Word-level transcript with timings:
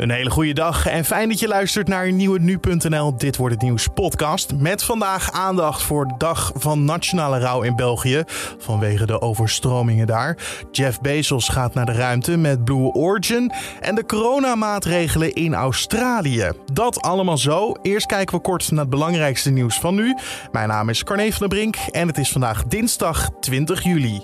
Een 0.00 0.10
hele 0.10 0.30
goede 0.30 0.52
dag 0.52 0.86
en 0.86 1.04
fijn 1.04 1.28
dat 1.28 1.38
je 1.38 1.48
luistert 1.48 1.88
naar 1.88 2.12
nieuwe 2.12 2.38
nu.nl 2.38 3.16
Dit 3.16 3.36
wordt 3.36 3.54
het 3.54 3.62
nieuws 3.62 3.88
podcast. 3.94 4.54
Met 4.56 4.82
vandaag 4.82 5.32
aandacht 5.32 5.82
voor 5.82 6.06
de 6.06 6.14
dag 6.18 6.52
van 6.54 6.84
nationale 6.84 7.38
rouw 7.38 7.62
in 7.62 7.76
België 7.76 8.22
vanwege 8.58 9.06
de 9.06 9.20
overstromingen 9.20 10.06
daar. 10.06 10.36
Jeff 10.70 11.00
Bezos 11.00 11.48
gaat 11.48 11.74
naar 11.74 11.86
de 11.86 11.92
ruimte 11.92 12.36
met 12.36 12.64
Blue 12.64 12.92
Origin 12.92 13.52
en 13.80 13.94
de 13.94 14.06
coronamaatregelen 14.06 15.32
in 15.32 15.54
Australië. 15.54 16.50
Dat 16.72 17.00
allemaal 17.02 17.38
zo. 17.38 17.74
Eerst 17.82 18.06
kijken 18.06 18.36
we 18.36 18.42
kort 18.42 18.70
naar 18.70 18.80
het 18.80 18.90
belangrijkste 18.90 19.50
nieuws 19.50 19.78
van 19.78 19.94
nu. 19.94 20.16
Mijn 20.52 20.68
naam 20.68 20.88
is 20.88 21.04
Carne 21.04 21.32
van 21.32 21.48
der 21.48 21.58
Brink 21.58 21.76
en 21.90 22.06
het 22.06 22.18
is 22.18 22.32
vandaag 22.32 22.64
dinsdag 22.64 23.30
20 23.40 23.82
juli. 23.82 24.20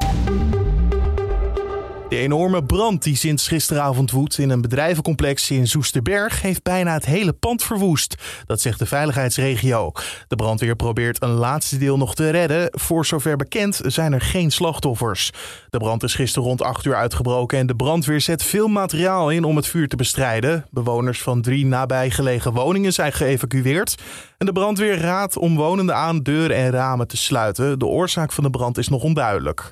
De 2.08 2.16
enorme 2.16 2.64
brand 2.64 3.02
die 3.02 3.16
sinds 3.16 3.48
gisteravond 3.48 4.10
woedt 4.10 4.38
in 4.38 4.50
een 4.50 4.60
bedrijvencomplex 4.60 5.50
in 5.50 5.66
Soesterberg 5.66 6.42
heeft 6.42 6.62
bijna 6.62 6.92
het 6.92 7.04
hele 7.04 7.32
pand 7.32 7.62
verwoest. 7.62 8.14
Dat 8.44 8.60
zegt 8.60 8.78
de 8.78 8.86
veiligheidsregio. 8.86 9.92
De 10.28 10.36
brandweer 10.36 10.76
probeert 10.76 11.22
een 11.22 11.30
laatste 11.30 11.78
deel 11.78 11.96
nog 11.96 12.14
te 12.14 12.30
redden. 12.30 12.68
Voor 12.70 13.06
zover 13.06 13.36
bekend 13.36 13.80
zijn 13.82 14.12
er 14.12 14.20
geen 14.20 14.50
slachtoffers. 14.50 15.30
De 15.70 15.78
brand 15.78 16.02
is 16.02 16.14
gisteren 16.14 16.48
rond 16.48 16.62
8 16.62 16.84
uur 16.84 16.94
uitgebroken 16.94 17.58
en 17.58 17.66
de 17.66 17.76
brandweer 17.76 18.20
zet 18.20 18.42
veel 18.42 18.68
materiaal 18.68 19.30
in 19.30 19.44
om 19.44 19.56
het 19.56 19.66
vuur 19.66 19.88
te 19.88 19.96
bestrijden. 19.96 20.66
Bewoners 20.70 21.22
van 21.22 21.42
drie 21.42 21.66
nabijgelegen 21.66 22.52
woningen 22.52 22.92
zijn 22.92 23.12
geëvacueerd. 23.12 23.94
En 24.38 24.46
de 24.46 24.52
brandweer 24.52 24.98
raadt 24.98 25.36
omwonenden 25.36 25.96
aan 25.96 26.22
deuren 26.22 26.56
en 26.56 26.70
ramen 26.70 27.08
te 27.08 27.16
sluiten. 27.16 27.78
De 27.78 27.86
oorzaak 27.86 28.32
van 28.32 28.44
de 28.44 28.50
brand 28.50 28.78
is 28.78 28.88
nog 28.88 29.02
onduidelijk. 29.02 29.68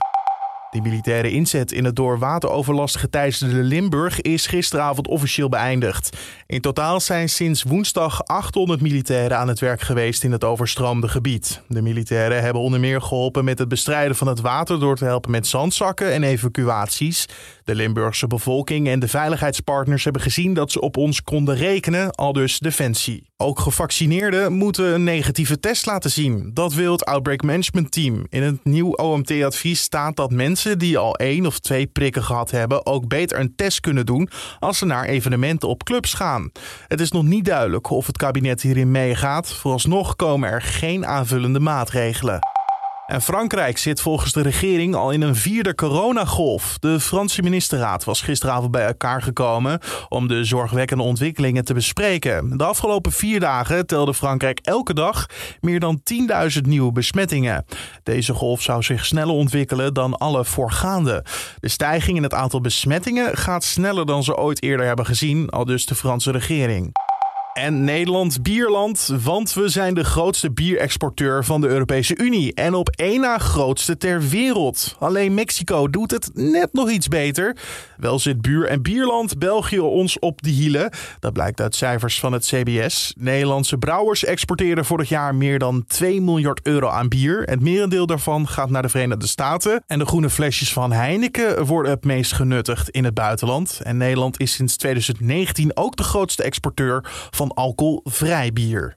De 0.74 0.80
militaire 0.80 1.30
inzet 1.30 1.72
in 1.72 1.84
het 1.84 1.96
door 1.96 2.18
wateroverlast 2.18 2.96
geteisterde 2.96 3.62
Limburg 3.62 4.20
is 4.20 4.46
gisteravond 4.46 5.08
officieel 5.08 5.48
beëindigd. 5.48 6.16
In 6.46 6.60
totaal 6.60 7.00
zijn 7.00 7.28
sinds 7.28 7.62
woensdag 7.62 8.26
800 8.26 8.80
militairen 8.80 9.38
aan 9.38 9.48
het 9.48 9.60
werk 9.60 9.80
geweest 9.80 10.24
in 10.24 10.32
het 10.32 10.44
overstroomde 10.44 11.08
gebied. 11.08 11.62
De 11.68 11.82
militairen 11.82 12.42
hebben 12.42 12.62
onder 12.62 12.80
meer 12.80 13.02
geholpen 13.02 13.44
met 13.44 13.58
het 13.58 13.68
bestrijden 13.68 14.16
van 14.16 14.26
het 14.26 14.40
water 14.40 14.80
door 14.80 14.96
te 14.96 15.04
helpen 15.04 15.30
met 15.30 15.46
zandzakken 15.46 16.12
en 16.12 16.22
evacuaties. 16.22 17.26
De 17.64 17.74
Limburgse 17.74 18.26
bevolking 18.26 18.88
en 18.88 18.98
de 18.98 19.08
veiligheidspartners 19.08 20.04
hebben 20.04 20.22
gezien 20.22 20.54
dat 20.54 20.72
ze 20.72 20.80
op 20.80 20.96
ons 20.96 21.22
konden 21.22 21.56
rekenen, 21.56 22.10
al 22.10 22.32
dus 22.32 22.58
Defensie. 22.58 23.32
Ook 23.36 23.60
gevaccineerden 23.60 24.52
moeten 24.52 24.94
een 24.94 25.04
negatieve 25.04 25.60
test 25.60 25.86
laten 25.86 26.10
zien. 26.10 26.50
Dat 26.52 26.74
wil 26.74 26.92
het 26.92 27.04
Outbreak 27.04 27.42
Management 27.42 27.90
Team. 27.90 28.26
In 28.28 28.42
het 28.42 28.64
nieuw 28.64 28.92
OMT-advies 28.92 29.80
staat 29.80 30.16
dat 30.16 30.30
mensen 30.30 30.78
die 30.78 30.98
al 30.98 31.16
één 31.16 31.46
of 31.46 31.58
twee 31.58 31.86
prikken 31.86 32.22
gehad 32.22 32.50
hebben 32.50 32.86
ook 32.86 33.08
beter 33.08 33.38
een 33.38 33.54
test 33.56 33.80
kunnen 33.80 34.06
doen 34.06 34.28
als 34.58 34.78
ze 34.78 34.84
naar 34.84 35.04
evenementen 35.04 35.68
op 35.68 35.82
clubs 35.82 36.14
gaan. 36.14 36.50
Het 36.88 37.00
is 37.00 37.10
nog 37.10 37.22
niet 37.22 37.44
duidelijk 37.44 37.90
of 37.90 38.06
het 38.06 38.16
kabinet 38.16 38.62
hierin 38.62 38.90
meegaat. 38.90 39.52
Vooralsnog 39.52 40.16
komen 40.16 40.50
er 40.50 40.62
geen 40.62 41.06
aanvullende 41.06 41.60
maatregelen. 41.60 42.53
En 43.06 43.22
Frankrijk 43.22 43.78
zit 43.78 44.00
volgens 44.00 44.32
de 44.32 44.42
regering 44.42 44.94
al 44.94 45.10
in 45.10 45.22
een 45.22 45.36
vierde 45.36 45.74
coronagolf. 45.74 46.78
De 46.78 47.00
Franse 47.00 47.42
ministerraad 47.42 48.04
was 48.04 48.22
gisteravond 48.22 48.70
bij 48.70 48.86
elkaar 48.86 49.22
gekomen 49.22 49.80
om 50.08 50.28
de 50.28 50.44
zorgwekkende 50.44 51.02
ontwikkelingen 51.02 51.64
te 51.64 51.74
bespreken. 51.74 52.56
De 52.58 52.64
afgelopen 52.64 53.12
vier 53.12 53.40
dagen 53.40 53.86
telde 53.86 54.14
Frankrijk 54.14 54.58
elke 54.62 54.94
dag 54.94 55.26
meer 55.60 55.80
dan 55.80 56.00
10.000 56.54 56.60
nieuwe 56.60 56.92
besmettingen. 56.92 57.64
Deze 58.02 58.32
golf 58.32 58.62
zou 58.62 58.82
zich 58.82 59.06
sneller 59.06 59.34
ontwikkelen 59.34 59.94
dan 59.94 60.16
alle 60.16 60.44
voorgaande. 60.44 61.24
De 61.60 61.68
stijging 61.68 62.16
in 62.16 62.22
het 62.22 62.34
aantal 62.34 62.60
besmettingen 62.60 63.36
gaat 63.36 63.64
sneller 63.64 64.06
dan 64.06 64.22
ze 64.24 64.36
ooit 64.36 64.62
eerder 64.62 64.86
hebben 64.86 65.06
gezien, 65.06 65.50
al 65.50 65.64
dus 65.64 65.86
de 65.86 65.94
Franse 65.94 66.30
regering. 66.30 67.03
En 67.54 67.84
Nederland 67.84 68.42
bierland, 68.42 69.10
want 69.22 69.52
we 69.52 69.68
zijn 69.68 69.94
de 69.94 70.04
grootste 70.04 70.50
bierexporteur 70.50 71.44
van 71.44 71.60
de 71.60 71.68
Europese 71.68 72.16
Unie. 72.16 72.54
En 72.54 72.74
op 72.74 72.88
één 72.88 73.20
na 73.20 73.38
grootste 73.38 73.96
ter 73.96 74.28
wereld. 74.28 74.96
Alleen 74.98 75.34
Mexico 75.34 75.90
doet 75.90 76.10
het 76.10 76.30
net 76.32 76.72
nog 76.72 76.90
iets 76.90 77.08
beter. 77.08 77.56
Wel 77.96 78.18
zit 78.18 78.42
buur- 78.42 78.66
en 78.66 78.82
bierland 78.82 79.38
België 79.38 79.80
ons 79.80 80.18
op 80.18 80.42
de 80.42 80.50
hielen. 80.50 80.90
Dat 81.20 81.32
blijkt 81.32 81.60
uit 81.60 81.74
cijfers 81.74 82.20
van 82.20 82.32
het 82.32 82.44
CBS. 82.44 83.14
Nederlandse 83.18 83.78
brouwers 83.78 84.24
exporteren 84.24 84.84
vorig 84.84 85.08
jaar 85.08 85.34
meer 85.34 85.58
dan 85.58 85.84
2 85.86 86.20
miljard 86.20 86.60
euro 86.62 86.88
aan 86.88 87.08
bier. 87.08 87.42
Het 87.42 87.60
merendeel 87.60 88.06
daarvan 88.06 88.48
gaat 88.48 88.70
naar 88.70 88.82
de 88.82 88.88
Verenigde 88.88 89.26
Staten. 89.26 89.84
En 89.86 89.98
de 89.98 90.06
groene 90.06 90.30
flesjes 90.30 90.72
van 90.72 90.92
Heineken 90.92 91.64
worden 91.64 91.92
het 91.92 92.04
meest 92.04 92.32
genuttigd 92.32 92.88
in 92.88 93.04
het 93.04 93.14
buitenland. 93.14 93.80
En 93.82 93.96
Nederland 93.96 94.40
is 94.40 94.52
sinds 94.52 94.76
2019 94.76 95.76
ook 95.76 95.96
de 95.96 96.02
grootste 96.02 96.42
exporteur 96.42 97.04
van 97.30 97.42
van 97.46 97.56
alcoholvrij 97.56 98.52
bier. 98.52 98.92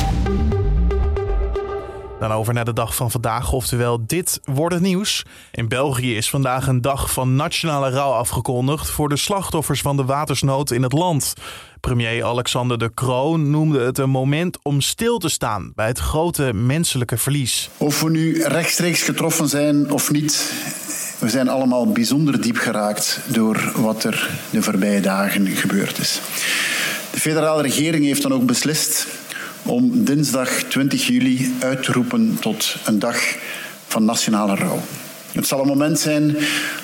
Dan 2.19 2.31
over 2.31 2.53
naar 2.53 2.66
de 2.66 2.74
dag 2.74 2.96
van 2.96 3.12
vandaag, 3.12 3.52
oftewel 3.52 4.06
dit 4.06 4.40
wordt 4.44 4.74
het 4.74 4.84
nieuws. 4.84 5.24
In 5.52 5.68
België 5.68 6.16
is 6.16 6.30
vandaag 6.30 6.68
een 6.68 6.81
dag 6.81 7.12
van 7.12 7.36
nationale 7.36 7.90
rouw 7.90 8.12
afgekondigd 8.12 8.90
voor 8.90 9.09
de 9.09 9.18
slachtoffers 9.18 9.81
van 9.81 9.97
de 9.97 10.06
watersnood 10.06 10.72
in 10.72 10.84
het 10.84 10.94
land. 10.94 11.34
Premier 11.80 12.24
Alexander 12.24 12.78
de 12.78 12.94
Croo 12.94 13.38
noemde 13.38 13.80
het 13.80 13.97
een 13.97 14.09
moment 14.09 14.57
om 14.63 14.81
stil 14.81 15.18
te 15.18 15.30
staan 15.30 15.72
bij 15.75 15.88
het 15.88 16.00
grote 16.00 16.53
menselijke 16.53 17.18
verlies. 17.18 17.69
Of 17.78 18.02
we 18.02 18.09
nu 18.09 18.44
rechtstreeks 18.44 19.02
getroffen 19.02 19.50
zijn 19.50 19.91
of 19.91 20.12
niet, 20.12 20.53
we 21.19 21.30
zijn 21.30 21.50
allemaal 21.50 21.91
bijzonder 21.91 22.41
diep 22.41 22.57
geraakt 22.57 23.19
door 23.28 23.72
wat 23.75 24.03
er 24.03 24.30
de 24.50 24.62
voorbije 24.62 25.02
dagen 25.02 25.47
gebeurd 25.47 26.00
is. 26.00 26.22
De 27.18 27.24
federale 27.24 27.62
regering 27.62 28.06
heeft 28.06 28.22
dan 28.22 28.34
ook 28.34 28.46
beslist 28.46 29.08
om 29.64 30.04
dinsdag 30.06 30.50
20 30.50 31.08
juli 31.08 31.56
uit 31.60 31.84
te 31.84 31.92
roepen 31.92 32.38
tot 32.40 32.76
een 32.86 33.00
dag 33.00 33.18
van 33.88 34.06
nationale 34.06 34.56
rouw. 34.56 34.82
Het 35.32 35.48
zal 35.48 35.62
een 35.62 35.68
moment 35.68 36.00
zijn 36.00 36.38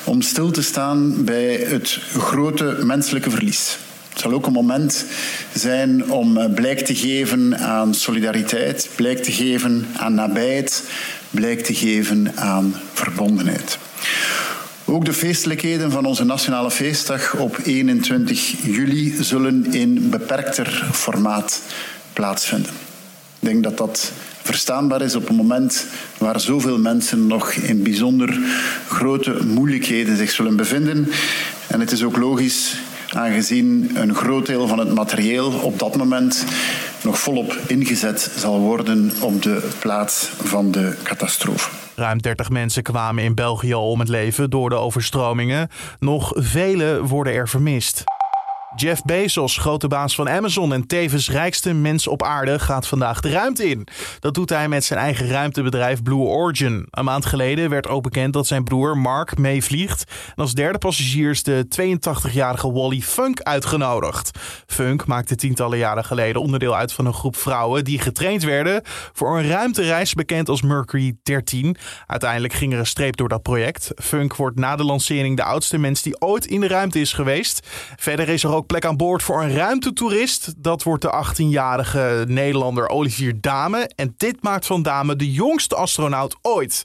om 0.04 0.22
stil 0.22 0.52
te 0.52 0.62
staan 0.62 1.24
bij 1.24 1.56
het 1.56 2.00
grote 2.18 2.78
menselijke 2.84 3.30
verlies. 3.30 3.78
Het 4.10 4.20
zal 4.20 4.32
ook 4.32 4.46
een 4.46 4.54
moment 4.54 5.06
zijn 5.54 6.12
om 6.12 6.54
blijk 6.56 6.80
te 6.80 6.96
geven 6.96 7.58
aan 7.58 7.94
solidariteit, 7.94 8.90
blijk 8.96 9.24
te 9.24 9.32
geven 9.32 9.88
aan 9.98 10.14
nabijheid, 10.14 10.84
blijk 11.30 11.64
te 11.64 11.76
geven 11.76 12.32
aan 12.36 12.76
verbondenheid. 12.94 13.78
Ook 14.86 15.06
de 15.06 15.14
feestelijkheden 15.14 15.92
van 15.92 16.06
onze 16.06 16.24
nationale 16.24 16.72
feestdag 16.72 17.36
op 17.36 17.60
21 17.64 18.66
juli 18.66 19.16
zullen 19.24 19.74
in 19.74 20.10
beperkter 20.10 20.88
formaat 20.92 21.62
plaatsvinden. 22.14 22.72
Ik 23.40 23.50
denk 23.50 23.64
dat 23.64 23.78
dat 23.78 24.12
verstaanbaar 24.42 25.02
is 25.02 25.16
op 25.16 25.30
een 25.30 25.36
moment 25.36 25.86
waar 26.18 26.40
zoveel 26.40 26.78
mensen 26.78 27.28
nog 27.28 27.52
in 27.52 27.84
bijzonder 27.84 28.40
grote 28.88 29.38
moeilijkheden 29.46 30.18
zich 30.18 30.32
zullen 30.32 30.56
bevinden. 30.56 31.10
En 31.68 31.80
het 31.80 31.92
is 31.92 32.04
ook 32.04 32.18
logisch, 32.18 32.76
aangezien 33.10 33.92
een 33.94 34.16
groot 34.16 34.46
deel 34.46 34.68
van 34.68 34.80
het 34.80 34.94
materieel 34.94 35.52
op 35.52 35.80
dat 35.80 35.96
moment 35.96 36.46
nog 37.04 37.20
volop 37.20 37.58
ingezet 37.68 38.32
zal 38.38 38.60
worden 38.60 39.12
op 39.20 39.42
de 39.42 39.70
plaats 39.80 40.30
van 40.44 40.72
de 40.72 40.94
catastrofe. 41.04 41.83
Ruim 41.96 42.22
30 42.22 42.50
mensen 42.50 42.84
kwamen 42.84 43.24
in 43.24 43.36
België 43.36 43.74
om 43.74 44.00
het 44.00 44.10
leven 44.10 44.50
door 44.50 44.70
de 44.70 44.76
overstromingen. 44.76 45.70
Nog 46.00 46.32
vele 46.36 47.04
worden 47.04 47.34
er 47.34 47.50
vermist. 47.50 48.04
Jeff 48.76 49.04
Bezos, 49.04 49.58
grote 49.58 49.88
baas 49.88 50.16
van 50.16 50.30
Amazon 50.30 50.74
en 50.74 50.88
tevens 50.88 51.30
rijkste 51.30 51.74
mens 51.74 52.08
op 52.08 52.24
aarde, 52.24 52.60
gaat 52.60 52.88
vandaag 52.88 53.20
de 53.20 53.32
ruimte 53.32 53.70
in. 53.70 53.88
Dat 54.20 54.34
doet 54.34 54.50
hij 54.50 54.68
met 54.68 54.84
zijn 54.84 55.00
eigen 55.00 55.28
ruimtebedrijf 55.28 56.04
Blue 56.04 56.18
Origin. 56.18 56.88
Een 56.90 57.06
maand 57.06 57.26
geleden 57.26 57.70
werd 57.70 57.88
ook 57.88 58.04
bekend 58.04 58.34
dat 58.34 58.48
zijn 58.48 58.64
broer 58.64 58.98
Mark 58.98 59.38
meevliegt. 59.38 60.04
En 60.28 60.36
als 60.36 60.54
derde 60.54 60.78
passagier 60.78 61.30
is 61.30 61.44
de 61.44 61.66
82-jarige 61.82 62.72
Wally 62.72 63.02
Funk 63.02 63.42
uitgenodigd. 63.42 64.40
Funk 64.68 65.06
maakte 65.06 65.36
tientallen 65.36 65.78
jaren 65.78 66.06
geleden 66.06 66.42
onderdeel 66.42 66.76
uit 66.76 66.94
van 66.94 67.06
een 67.06 67.14
groep 67.14 67.36
vrouwen 67.36 67.84
die 67.84 68.00
getraind 68.00 68.44
werden 68.44 68.82
voor 69.14 69.38
een 69.38 69.48
ruimtereis 69.48 70.14
bekend 70.14 70.50
als 70.50 70.62
Mercury 70.62 71.16
13. 71.24 71.78
Uiteindelijk 72.08 72.54
ging 72.54 72.74
er 72.74 72.80
een 72.80 72.86
streep 72.86 73.18
door 73.18 73.30
dat 73.30 73.42
project. 73.42 73.92
Funk 73.96 74.36
wordt 74.36 74.60
na 74.60 74.76
de 74.76 74.84
lancering 74.84 75.38
de 75.38 75.44
oudste 75.44 75.78
mens 75.78 76.02
die 76.02 76.22
ooit 76.22 76.46
in 76.46 76.60
de 76.60 76.68
ruimte 76.68 77.00
is 77.00 77.14
geweest. 77.14 77.68
Verder 77.96 78.30
is 78.30 78.44
er 78.44 78.54
ook 78.54 78.63
plek 78.66 78.86
aan 78.86 78.98
boord 78.98 79.24
voor 79.24 79.42
een 79.42 79.56
ruimtetoerist. 79.56 80.54
Dat 80.58 80.84
wordt 80.84 81.02
de 81.02 81.26
18-jarige 81.26 82.26
Nederlander 82.28 82.88
Olivier 82.88 83.42
Dame. 83.42 83.90
En 83.96 84.14
dit 84.18 84.44
maakt 84.44 84.66
van 84.66 84.82
Dame 84.82 85.16
de 85.16 85.32
jongste 85.32 85.76
astronaut 85.76 86.36
ooit. 86.42 86.84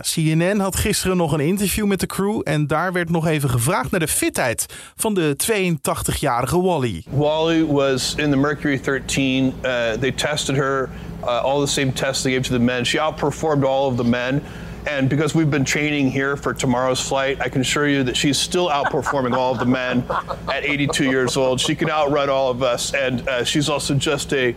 CNN 0.00 0.58
had 0.58 0.76
gisteren 0.76 1.16
nog 1.16 1.32
een 1.32 1.40
interview 1.40 1.86
met 1.86 2.00
de 2.00 2.06
crew 2.06 2.40
en 2.44 2.66
daar 2.66 2.92
werd 2.92 3.10
nog 3.10 3.26
even 3.26 3.50
gevraagd 3.50 3.90
naar 3.90 4.00
de 4.00 4.08
fitheid 4.08 4.66
van 4.96 5.14
de 5.14 5.36
82-jarige 5.52 6.60
Wally. 6.60 7.04
Wally 7.10 7.66
was 7.66 8.14
in 8.16 8.30
the 8.30 8.36
Mercury 8.36 8.80
13. 8.80 9.44
Uh, 9.44 9.90
they 10.00 10.12
tested 10.12 10.56
her, 10.56 10.88
uh, 11.22 11.42
all 11.42 11.60
the 11.60 11.72
same 11.72 11.92
tests 11.92 12.22
they 12.22 12.32
gave 12.32 12.48
to 12.48 12.54
the 12.54 12.64
men. 12.64 12.86
She 12.86 12.98
outperformed 12.98 13.64
all 13.64 13.86
of 13.90 13.96
the 13.96 14.04
men. 14.04 14.42
And 14.86 15.08
because 15.08 15.34
we've 15.34 15.50
been 15.50 15.64
training 15.64 16.10
here 16.10 16.36
for 16.36 16.52
tomorrow's 16.52 17.00
flight, 17.00 17.40
I 17.40 17.48
can 17.48 17.60
assure 17.60 17.88
you 17.88 18.02
that 18.04 18.16
she's 18.16 18.36
still 18.36 18.68
outperforming 18.68 19.36
all 19.36 19.52
of 19.52 19.60
the 19.60 19.66
men 19.66 20.04
at 20.52 20.64
82 20.64 21.04
years 21.04 21.36
old. 21.36 21.60
She 21.60 21.74
can 21.74 21.88
outrun 21.88 22.28
all 22.28 22.50
of 22.50 22.62
us, 22.62 22.92
and 22.92 23.26
uh, 23.28 23.44
she's 23.44 23.68
also 23.68 23.94
just 23.94 24.32
a 24.32 24.56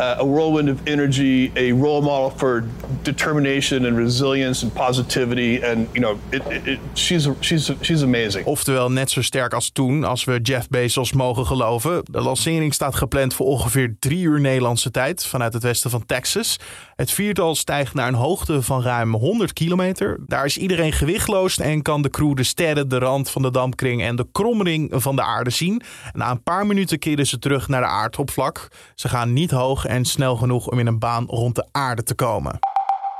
uh, 0.00 0.18
a 0.18 0.26
whirlwind 0.26 0.68
of 0.70 0.78
energy, 0.84 1.50
a 1.56 1.72
role 1.72 2.02
model 2.02 2.32
for 2.36 2.64
determination 3.02 3.86
and 3.86 3.96
resilience 3.96 4.62
and 4.62 4.72
positivity. 4.72 5.62
And 5.62 5.88
you 5.92 6.00
know, 6.00 6.18
it, 6.30 6.78
she's 6.94 7.28
she's 7.40 7.72
she's 7.80 8.02
amazing. 8.02 8.46
Oftewel 8.46 8.90
net 8.90 9.10
zo 9.10 9.22
sterk 9.22 9.54
als 9.54 9.70
toen, 9.70 10.04
als 10.04 10.24
we 10.24 10.38
Jeff 10.42 10.68
Bezos 10.68 11.12
mogen 11.12 11.46
geloven. 11.46 12.02
De 12.10 12.20
lancering 12.20 12.74
staat 12.74 12.94
gepland 12.94 13.34
voor 13.34 13.46
ongeveer 13.46 13.96
drie 13.98 14.22
uur 14.22 14.40
Nederlandse 14.40 14.90
tijd 14.90 15.26
vanuit 15.26 15.52
het 15.52 15.62
westen 15.62 15.90
van 15.90 16.06
Texas. 16.06 16.58
Het 16.96 17.10
viertal 17.10 17.54
stijgt 17.54 17.94
naar 17.94 18.08
een 18.08 18.14
hoogte 18.14 18.62
van 18.62 18.82
ruim 18.82 19.14
100 19.14 19.52
kilometer. 19.52 20.18
Daar 20.26 20.44
is 20.44 20.58
iedereen 20.58 20.92
gewichtloos 20.92 21.58
en 21.58 21.82
kan 21.82 22.02
de 22.02 22.10
crew 22.10 22.36
de 22.36 22.42
sterren, 22.42 22.88
de 22.88 22.98
rand 22.98 23.30
van 23.30 23.42
de 23.42 23.50
dampkring 23.50 24.02
en 24.02 24.16
de 24.16 24.26
kromring 24.32 24.90
van 24.94 25.16
de 25.16 25.22
aarde 25.22 25.50
zien. 25.50 25.82
na 26.12 26.30
een 26.30 26.42
paar 26.42 26.66
minuten 26.66 26.98
keren 26.98 27.26
ze 27.26 27.38
terug 27.38 27.68
naar 27.68 27.80
de 27.80 27.86
aardoppervlak. 27.86 28.68
Ze 28.94 29.08
gaan 29.08 29.32
niet 29.32 29.50
hoog 29.50 29.83
en 29.86 30.04
snel 30.04 30.36
genoeg 30.36 30.68
om 30.68 30.78
in 30.78 30.86
een 30.86 30.98
baan 30.98 31.26
rond 31.26 31.54
de 31.54 31.66
aarde 31.72 32.02
te 32.02 32.14
komen. 32.14 32.58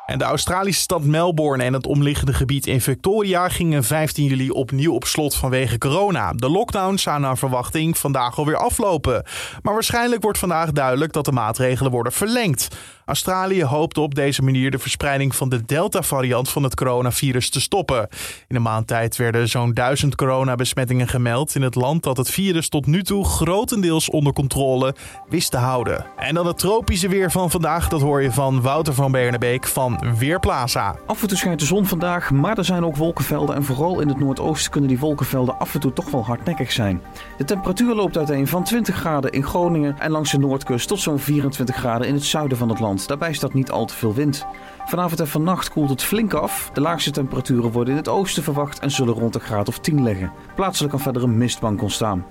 En 0.07 0.19
de 0.19 0.25
Australische 0.25 0.81
stad 0.81 1.05
Melbourne 1.05 1.65
en 1.65 1.73
het 1.73 1.87
omliggende 1.87 2.33
gebied 2.33 2.67
in 2.67 2.81
Victoria 2.81 3.49
gingen 3.49 3.85
15 3.85 4.25
juli 4.25 4.51
opnieuw 4.51 4.93
op 4.93 5.05
slot 5.05 5.37
vanwege 5.37 5.79
corona. 5.79 6.33
De 6.33 6.49
lockdown 6.49 6.97
zou 6.97 7.21
naar 7.21 7.39
verwachting 7.39 7.99
vandaag 7.99 8.39
alweer 8.39 8.57
aflopen. 8.57 9.25
Maar 9.63 9.73
waarschijnlijk 9.73 10.23
wordt 10.23 10.39
vandaag 10.39 10.73
duidelijk 10.73 11.13
dat 11.13 11.25
de 11.25 11.33
maatregelen 11.33 11.91
worden 11.91 12.13
verlengd. 12.13 12.77
Australië 13.05 13.65
hoopt 13.65 13.99
op 13.99 14.15
deze 14.15 14.43
manier 14.43 14.71
de 14.71 14.79
verspreiding 14.79 15.35
van 15.35 15.49
de 15.49 15.65
Delta-variant 15.65 16.49
van 16.49 16.63
het 16.63 16.75
coronavirus 16.75 17.51
te 17.51 17.61
stoppen. 17.61 18.09
In 18.49 18.57
een 18.57 18.63
maand 18.63 18.87
tijd 18.87 19.17
werden 19.17 19.49
zo'n 19.49 19.75
duizend 19.75 20.15
coronabesmettingen 20.15 21.09
gemeld 21.09 21.55
in 21.55 21.63
het 21.63 21.75
land 21.75 22.03
dat 22.03 22.17
het 22.17 22.31
virus 22.31 22.69
tot 22.69 22.87
nu 22.87 23.03
toe 23.03 23.25
grotendeels 23.25 24.11
onder 24.11 24.33
controle 24.33 24.95
wist 25.29 25.51
te 25.51 25.57
houden. 25.57 26.07
En 26.17 26.35
dan 26.35 26.47
het 26.47 26.59
tropische 26.59 27.09
weer 27.09 27.31
van 27.31 27.51
vandaag, 27.51 27.89
dat 27.89 28.01
hoor 28.01 28.23
je 28.23 28.33
van 28.33 28.61
Wouter 28.61 28.95
van 28.95 29.13
Bernebeek 29.13 29.67
van 29.67 29.94
Weerplaza. 30.19 30.97
Af 31.07 31.23
en 31.23 31.29
toe 31.29 31.37
schijnt 31.37 31.61
de 31.61 31.67
zon 31.67 31.87
vandaag, 31.87 32.31
maar 32.31 32.59
er 32.59 32.65
zijn 32.65 32.85
ook 32.85 32.97
wolkenvelden 32.97 33.55
en 33.55 33.65
vooral 33.65 34.01
in 34.01 34.09
het 34.09 34.19
noordoosten 34.19 34.71
kunnen 34.71 34.91
die 34.91 34.99
wolkenvelden 34.99 35.59
af 35.59 35.75
en 35.75 35.81
toe 35.81 35.93
toch 35.93 36.11
wel 36.11 36.25
hardnekkig 36.25 36.73
zijn. 36.73 37.03
De 37.37 37.45
temperatuur 37.45 37.95
loopt 37.95 38.19
uiteen 38.19 38.47
van 38.47 38.65
20 38.65 38.95
graden 38.95 39.33
in 39.33 39.43
Groningen 39.45 39.99
en 39.99 40.11
langs 40.11 40.31
de 40.31 40.39
noordkust 40.39 40.89
tot 40.89 41.01
zo'n 41.01 41.19
24 41.19 41.77
graden 41.77 42.07
in 42.07 42.15
het 42.15 42.25
zuiden 42.25 42.59
van 42.59 42.69
het 42.69 42.81
land. 42.81 43.09
Daarbij 43.09 43.33
staat 43.33 43.55
niet 43.55 43.71
al 43.71 43.85
te 43.85 43.95
veel 43.95 44.15
wind. 44.15 44.47
Vanavond 44.87 45.21
en 45.21 45.29
vannacht 45.29 45.71
koelt 45.71 45.91
het 45.91 46.03
flink 46.03 46.35
af. 46.35 46.71
De 46.73 46.81
laagste 46.81 47.11
temperaturen 47.11 47.71
worden 47.71 47.93
in 47.93 47.99
het 47.99 48.09
oosten 48.09 48.43
verwacht 48.43 48.79
en 48.79 48.91
zullen 48.91 49.15
rond 49.15 49.33
de 49.33 49.41
graad 49.41 49.69
of 49.69 49.79
10 49.79 50.03
liggen. 50.03 50.33
Plaatselijk 50.55 50.93
kan 50.93 51.03
verder 51.03 51.23
een 51.23 51.37
mistbank 51.37 51.83
ontstaan. 51.83 52.25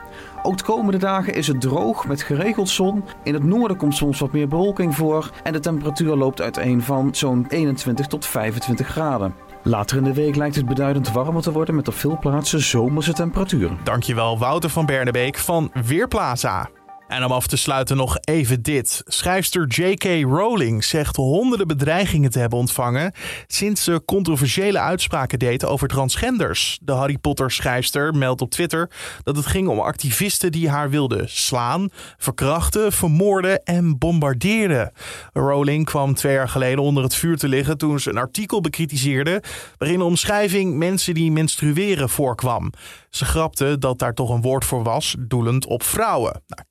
Ook 0.44 0.58
de 0.58 0.64
komende 0.64 0.98
dagen 0.98 1.34
is 1.34 1.48
het 1.48 1.62
droog 1.62 2.08
met 2.08 2.22
geregeld 2.22 2.70
zon. 2.70 3.04
In 3.24 3.34
het 3.34 3.44
noorden 3.44 3.78
komt 3.78 3.96
soms 3.96 4.20
wat 4.20 4.32
meer 4.32 4.48
bewolking 4.48 4.96
voor 4.96 5.32
en 5.44 5.54
de 5.54 5.60
temperatuur 5.60 6.16
loopt 6.16 6.42
uiteen 6.42 6.82
van 6.82 7.16
zo'n 7.16 7.46
21 7.54 8.08
tot 8.08 8.26
25 8.26 8.88
graden. 8.88 9.36
Later 9.64 9.98
in 9.98 10.04
de 10.04 10.14
week 10.14 10.36
lijkt 10.36 10.56
het 10.56 10.66
beduidend 10.66 11.12
warmer 11.12 11.42
te 11.42 11.52
worden 11.52 11.76
met 11.76 11.88
op 11.88 11.94
veel 11.94 12.18
plaatsen 12.20 12.62
zomerse 12.62 13.14
temperaturen. 13.14 13.78
Dankjewel 13.84 14.38
Wouter 14.38 14.70
van 14.70 14.86
Bernebeek 14.86 15.38
van 15.38 15.72
Weerplaza. 15.86 16.70
En 17.14 17.26
om 17.26 17.32
af 17.32 17.48
te 17.48 17.58
sluiten 17.58 17.98
nog 17.98 18.18
even 18.20 18.62
dit. 18.62 19.02
Schrijfster 19.06 19.68
J.K. 19.68 20.04
Rowling 20.24 20.84
zegt 20.84 21.16
honderden 21.16 21.68
bedreigingen 21.68 22.32
te 22.32 22.40
hebben 22.40 22.60
ontvangen 22.60 23.14
sinds 23.48 23.84
ze 23.84 24.02
controversiële 24.06 24.80
uitspraken 24.80 25.40
deed 25.40 25.66
over 25.66 25.88
transgenders. 25.88 26.80
De 26.82 26.92
Harry 26.92 27.18
Potter 27.18 27.52
schrijfster 27.52 28.16
meldt 28.16 28.42
op 28.42 28.50
Twitter 28.50 28.90
dat 29.24 29.36
het 29.36 29.46
ging 29.46 29.68
om 29.68 29.80
activisten 29.80 30.52
die 30.52 30.70
haar 30.70 30.90
wilden 30.90 31.30
slaan, 31.30 31.90
verkrachten, 32.18 32.92
vermoorden 32.92 33.64
en 33.64 33.98
bombarderen. 33.98 34.92
Rowling 35.34 35.86
kwam 35.86 36.14
twee 36.14 36.34
jaar 36.34 36.50
geleden 36.50 36.84
onder 36.84 37.04
het 37.04 37.16
vuur 37.16 37.38
te 37.38 37.48
liggen 37.48 37.78
toen 37.78 38.00
ze 38.00 38.10
een 38.10 38.18
artikel 38.18 38.62
bekritiseerde 38.62 39.44
waarin 39.78 39.98
de 39.98 40.06
omschrijving 40.06 40.78
mensen 40.78 41.14
die 41.14 41.32
menstrueren 41.32 42.10
voorkwam. 42.10 42.72
Ze 43.10 43.26
grapte 43.26 43.78
dat 43.78 44.00
daar 44.00 44.14
toch 44.14 44.30
een 44.30 44.42
woord 44.42 44.66
voor 44.66 44.84
was, 44.84 45.16
doelend 45.20 45.66
op 45.66 45.84
vrouwen. 45.84 46.42
Nou, 46.48 46.64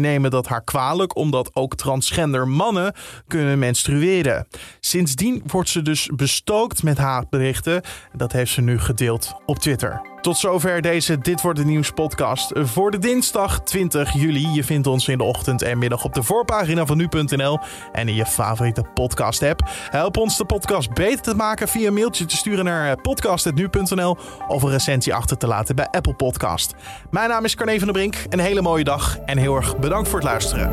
nemen 0.00 0.30
dat 0.30 0.46
haar 0.46 0.64
kwalijk, 0.64 1.16
omdat 1.16 1.50
ook 1.54 1.74
transgender 1.74 2.48
mannen 2.48 2.92
kunnen 3.26 3.58
menstrueren. 3.58 4.46
Sindsdien 4.80 5.42
wordt 5.46 5.68
ze 5.68 5.82
dus 5.82 6.08
bestookt 6.14 6.82
met 6.82 6.98
haatberichten. 6.98 7.82
Dat 8.12 8.32
heeft 8.32 8.52
ze 8.52 8.60
nu 8.60 8.78
gedeeld 8.78 9.34
op 9.46 9.58
Twitter. 9.58 10.17
Tot 10.20 10.36
zover 10.36 10.82
deze 10.82 11.18
Dit 11.18 11.40
wordt 11.40 11.58
de 11.58 11.64
Nieuws 11.64 11.90
podcast 11.90 12.52
voor 12.54 12.90
de 12.90 12.98
dinsdag 12.98 13.60
20 13.60 14.12
juli. 14.12 14.48
Je 14.52 14.64
vindt 14.64 14.86
ons 14.86 15.08
in 15.08 15.18
de 15.18 15.24
ochtend 15.24 15.62
en 15.62 15.78
middag 15.78 16.04
op 16.04 16.14
de 16.14 16.22
voorpagina 16.22 16.86
van 16.86 16.96
nu.nl 16.96 17.58
en 17.92 18.08
in 18.08 18.14
je 18.14 18.26
favoriete 18.26 18.82
podcast 18.94 19.42
app. 19.42 19.60
Help 19.90 20.16
ons 20.16 20.36
de 20.36 20.44
podcast 20.44 20.94
beter 20.94 21.22
te 21.22 21.34
maken 21.34 21.68
via 21.68 21.86
een 21.86 21.94
mailtje 21.94 22.24
te 22.24 22.36
sturen 22.36 22.64
naar 22.64 22.96
podcast.nu.nl 22.96 24.16
of 24.48 24.62
een 24.62 24.70
recensie 24.70 25.14
achter 25.14 25.36
te 25.36 25.46
laten 25.46 25.76
bij 25.76 25.88
Apple 25.90 26.14
Podcast. 26.14 26.74
Mijn 27.10 27.28
naam 27.28 27.44
is 27.44 27.54
Carne 27.54 27.78
van 27.78 27.92
der 27.92 27.92
Brink. 27.92 28.16
Een 28.28 28.38
hele 28.38 28.62
mooie 28.62 28.84
dag 28.84 29.18
en 29.18 29.38
heel 29.38 29.56
erg 29.56 29.78
bedankt 29.78 30.08
voor 30.08 30.18
het 30.18 30.28
luisteren. 30.28 30.72